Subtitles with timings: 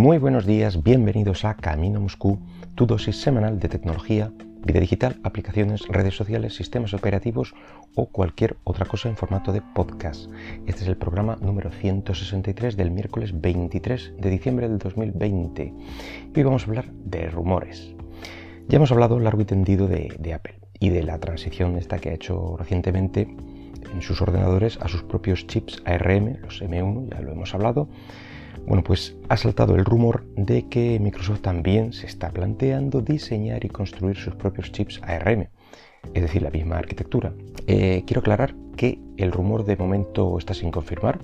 [0.00, 2.38] Muy buenos días, bienvenidos a Camino Moscú,
[2.74, 4.32] tu dosis semanal de tecnología,
[4.64, 7.52] vida digital, aplicaciones, redes sociales, sistemas operativos
[7.94, 10.30] o cualquier otra cosa en formato de podcast.
[10.66, 15.74] Este es el programa número 163 del miércoles 23 de diciembre del 2020
[16.34, 17.94] y vamos a hablar de rumores.
[18.68, 22.08] Ya hemos hablado largo y tendido de, de Apple y de la transición esta que
[22.08, 23.28] ha hecho recientemente
[23.92, 27.90] en sus ordenadores a sus propios chips ARM, los M1, ya lo hemos hablado.
[28.66, 33.68] Bueno, pues ha saltado el rumor de que Microsoft también se está planteando diseñar y
[33.68, 35.48] construir sus propios chips ARM,
[36.14, 37.32] es decir, la misma arquitectura.
[37.66, 41.18] Eh, quiero aclarar que el rumor de momento está sin confirmar,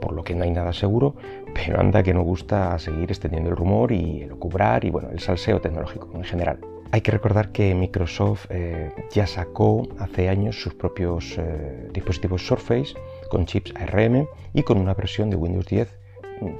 [0.00, 1.16] por lo que no hay nada seguro,
[1.54, 5.20] pero anda que no gusta seguir extendiendo el rumor y el ocubrar y bueno, el
[5.20, 6.60] salseo tecnológico en general.
[6.92, 12.94] Hay que recordar que Microsoft eh, ya sacó hace años sus propios eh, dispositivos Surface
[13.28, 16.05] con chips ARM y con una versión de Windows 10 mm,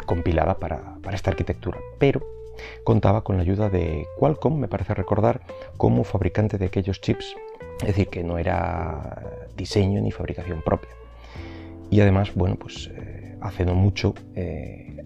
[0.05, 2.23] compilada para, esta arquitectura, pero
[2.85, 5.41] contaba con la ayuda de Qualcomm, me parece recordar,
[5.77, 7.37] como fabricante de aquellos chips,
[7.81, 9.23] es decir, que no era
[9.57, 10.91] diseño ni fabricación propia.
[11.91, 14.15] Y además, bueno, pues eh, hace no mucho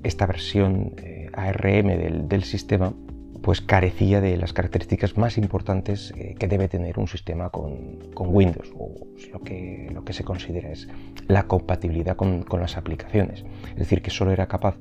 [0.02, 0.94] esta versión
[1.34, 2.94] ARM del, del sistema
[3.42, 8.72] pues carecía de las características más importantes eh, que debe tener un sistema con, Windows,
[8.78, 8.94] o
[9.32, 10.88] lo que, lo que se considera es
[11.26, 13.44] la compatibilidad con, las aplicaciones.
[13.70, 14.76] Es decir, que solo era capaz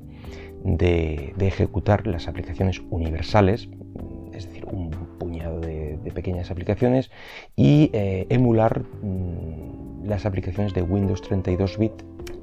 [0.62, 3.68] de, ejecutar las aplicaciones universales,
[4.34, 7.10] es decir, un puñado de, pequeñas aplicaciones,
[7.56, 11.92] y eh, emular mm, las aplicaciones de Windows 32 bit,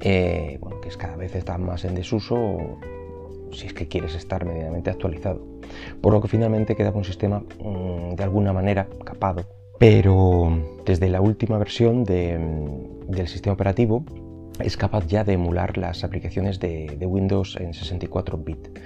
[0.00, 2.78] eh, bueno, que cada vez están más en desuso
[3.52, 5.57] si es que quieres estar medianamente actualizado.
[6.00, 9.44] Por lo que finalmente quedaba un sistema mm, de alguna manera capado.
[9.78, 14.04] Pero desde la última versión mm, del sistema operativo
[14.60, 18.78] es capaz ya de emular las aplicaciones de, Windows en 64 bit.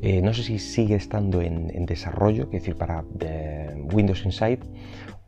[0.00, 4.60] Eh, no sé si sigue estando en, desarrollo, es decir, para eh, Windows Inside,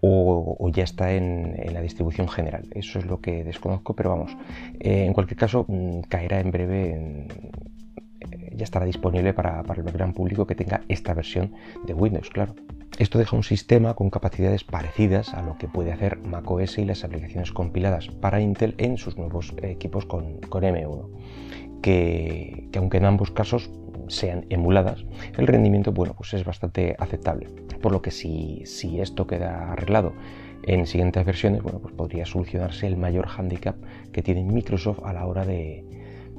[0.00, 2.68] o, ya está en, la distribución general.
[2.74, 4.36] Eso es lo que desconozco, pero vamos,
[4.78, 7.28] eh, en cualquier caso mm, caerá en breve en,
[8.50, 11.52] ya estará disponible para, el gran público que tenga esta versión
[11.86, 12.54] de Windows, claro.
[12.98, 17.04] Esto deja un sistema con capacidades parecidas a lo que puede hacer macOS y las
[17.04, 21.08] aplicaciones compiladas para Intel en sus nuevos equipos con, M1,
[21.82, 23.70] que, aunque en ambos casos
[24.08, 25.04] sean emuladas,
[25.38, 27.46] el rendimiento bueno, pues es bastante aceptable.
[27.80, 30.12] Por lo que si, si esto queda arreglado
[30.64, 33.76] en siguientes versiones, bueno, pues podría solucionarse el mayor handicap
[34.12, 35.84] que tiene Microsoft a la hora de,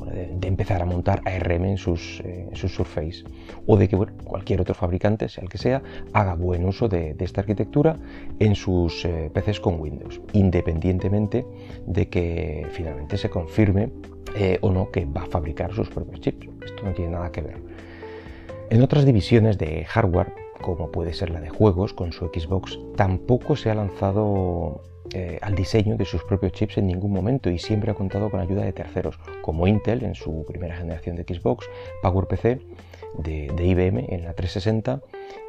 [0.05, 3.23] de, empezar a montar ARM en sus, eh, sus Surface
[3.65, 5.81] o de que cualquier otro fabricante, sea el que sea,
[6.13, 7.97] haga buen uso de, esta arquitectura
[8.39, 11.45] en sus eh, PCs con Windows, independientemente
[11.85, 13.91] de que finalmente se confirme
[14.35, 16.47] eh, o no que va a fabricar sus propios chips.
[16.65, 17.57] Esto no tiene nada que ver.
[18.69, 23.55] En otras divisiones de hardware, como puede ser la de juegos con su Xbox, tampoco
[23.55, 24.81] se ha lanzado
[25.13, 28.39] eh, al diseño de sus propios chips en ningún momento y siempre ha contado con
[28.39, 31.67] ayuda de terceros, como Intel en su primera generación de Xbox,
[32.01, 32.61] PowerPC
[33.17, 35.01] de, IBM en la 360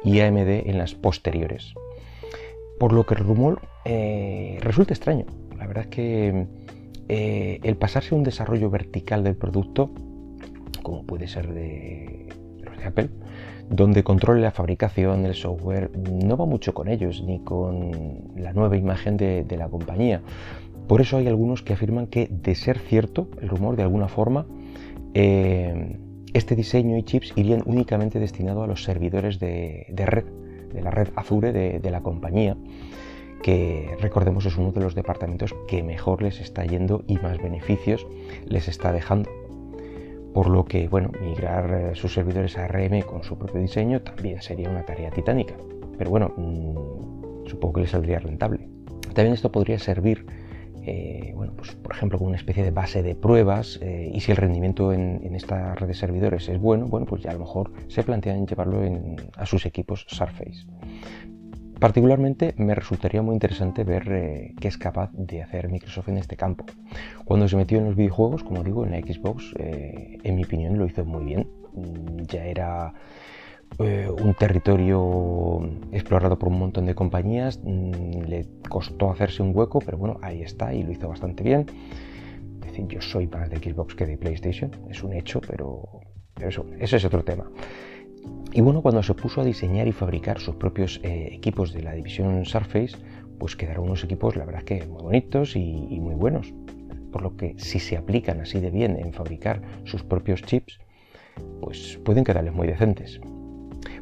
[0.03, 1.73] y AMD en las posteriores.
[2.77, 5.25] Por lo que el rumor eh, resulta extraño.
[5.57, 6.47] La verdad es que
[7.07, 9.91] eh, el pasarse a un desarrollo vertical del producto,
[10.81, 12.27] como puede ser de
[12.61, 13.09] los de Apple,
[13.69, 18.77] donde controle la fabricación, el software, no va mucho con ellos ni con la nueva
[18.77, 20.21] imagen de, la compañía.
[20.87, 24.45] Por eso hay algunos que afirman que, de ser cierto el rumor de alguna forma,
[25.13, 25.97] eh,
[26.33, 30.25] este diseño y chips irían únicamente destinados a los servidores de, red,
[30.73, 32.57] de la red Azure de, la compañía,
[33.43, 38.07] que recordemos es uno de los departamentos que mejor les está yendo y más beneficios
[38.45, 39.29] les está dejando
[40.33, 44.41] por lo que bueno, migrar eh, sus servidores a ARM con su propio diseño también
[44.41, 45.53] sería una tarea titánica.
[45.97, 48.67] Pero bueno, mm, supongo que les saldría rentable.
[49.13, 50.25] También esto podría servir,
[50.81, 54.31] eh, bueno, pues, por ejemplo, como una especie de base de pruebas eh, y si
[54.31, 57.71] el rendimiento en, esta red de servidores es bueno, bueno, pues ya a lo mejor
[57.87, 58.81] se plantean llevarlo
[59.37, 60.65] a sus equipos Surface.
[61.83, 66.37] Particularmente me resultaría muy interesante ver eh, qué es capaz de hacer Microsoft en este
[66.37, 66.65] campo.
[67.25, 70.77] Cuando se metió en los videojuegos, como digo, en la Xbox, eh, en mi opinión
[70.77, 71.49] lo hizo muy bien.
[71.73, 72.93] Mm, ya era
[73.79, 75.59] eh, un territorio
[75.91, 80.41] explorado por un montón de compañías, mm, le costó hacerse un hueco, pero bueno, ahí
[80.41, 81.65] está y lo hizo bastante bien.
[82.61, 85.99] Es decir, yo soy más de Xbox que de PlayStation, es un hecho, pero,
[86.39, 87.43] eso, es otro tema.
[88.53, 91.93] Y bueno, cuando se puso a diseñar y fabricar sus propios eh, equipos de la
[91.93, 92.95] división Surface,
[93.39, 96.53] pues quedaron unos equipos, la verdad que muy bonitos y, muy buenos.
[97.11, 100.79] Por lo que si se aplican así de bien en fabricar sus propios chips,
[101.61, 103.19] pues pueden quedarles muy decentes.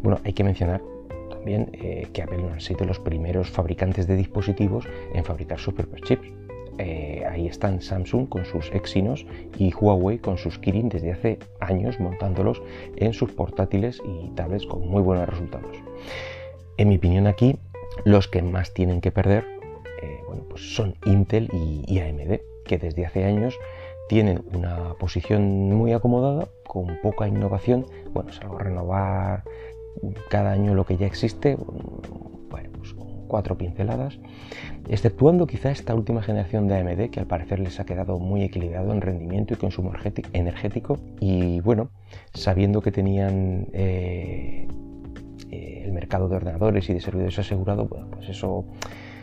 [0.03, 0.81] Bueno, hay que mencionar
[1.29, 5.73] también eh, que Apple no han sido los primeros fabricantes de dispositivos en fabricar sus
[5.73, 6.27] propios chips.
[6.83, 11.99] Eh, ahí están Samsung con sus Exynos y Huawei con sus Kirin desde hace años
[11.99, 12.63] montándolos
[12.95, 15.77] en sus portátiles y tablets con muy buenos resultados.
[16.77, 17.55] En mi opinión aquí,
[18.03, 19.45] los que más tienen que perder
[20.01, 23.59] eh, bueno, pues son Intel y, AMD, que desde hace años
[24.09, 29.43] tienen una posición muy acomodada, con poca innovación, bueno, salvo renovar
[30.29, 31.57] cada año lo que ya existe,
[33.31, 34.19] cuatro pinceladas,
[34.89, 38.91] exceptuando quizá esta última generación de AMD que al parecer les ha quedado muy equilibrado
[38.91, 39.93] en rendimiento y consumo
[40.33, 41.91] energético y bueno,
[42.33, 44.67] sabiendo que tenían eh,
[45.49, 48.65] eh, el mercado de ordenadores y de servidores asegurado, bueno, pues eso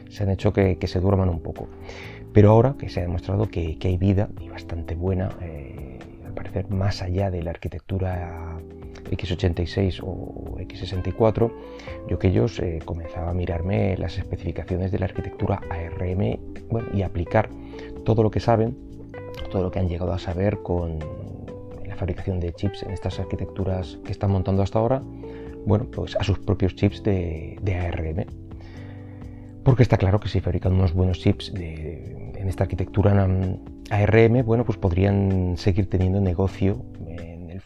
[0.09, 1.69] se han hecho que, se duerman un poco.
[2.33, 6.71] Pero ahora que se ha demostrado que, hay vida y bastante buena, eh, al parecer
[6.71, 8.59] más allá de la arquitectura
[9.11, 11.53] x86 o x64,
[12.09, 16.39] yo que ellos eh, comenzaba a mirarme las especificaciones de la arquitectura ARM
[16.93, 17.51] y aplicar
[18.05, 18.77] todo lo que saben,
[19.51, 20.99] todo lo que han llegado a saber con
[21.87, 25.03] la fabricación de chips en estas arquitecturas que están montando hasta ahora,
[25.67, 28.25] bueno, pues a sus propios chips de, ARM.
[29.65, 33.13] Porque está claro que si fabrican unos buenos chips en esta arquitectura
[33.91, 36.85] ARM, bueno, pues podrían seguir teniendo negocio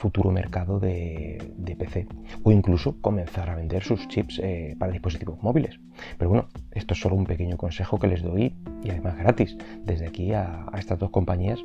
[0.02, 2.06] futuro mercado de, PC
[2.43, 5.78] o incluso comenzar a vender sus chips eh, para dispositivos móviles.
[6.19, 10.08] Pero bueno, esto es solo un pequeño consejo que les doy y además gratis desde
[10.08, 11.60] aquí a, estas dos compañías.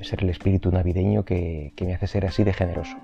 [0.00, 2.96] Ser el espíritu navideño que, que me hace ser así de generoso.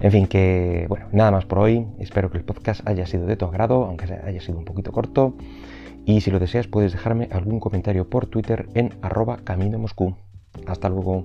[0.00, 1.86] En fin, que bueno, nada más por hoy.
[1.98, 5.36] Espero que el podcast haya sido de tu agrado, aunque haya sido un poquito corto.
[6.04, 10.14] Y si lo deseas, puedes dejarme algún comentario por Twitter en arroba camino Moscú.
[10.66, 11.24] Hasta luego.